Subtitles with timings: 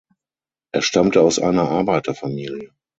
[0.73, 2.71] Er stammte aus einer Arbeiterfamilie.